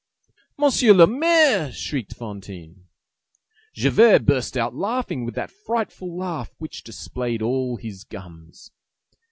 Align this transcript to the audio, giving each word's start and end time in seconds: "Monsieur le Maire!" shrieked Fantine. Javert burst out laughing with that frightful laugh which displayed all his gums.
"Monsieur 0.57 0.93
le 0.93 1.05
Maire!" 1.05 1.71
shrieked 1.71 2.15
Fantine. 2.15 2.85
Javert 3.75 4.25
burst 4.25 4.57
out 4.57 4.73
laughing 4.73 5.25
with 5.25 5.35
that 5.35 5.51
frightful 5.51 6.17
laugh 6.17 6.55
which 6.57 6.83
displayed 6.83 7.43
all 7.43 7.75
his 7.77 8.03
gums. 8.03 8.71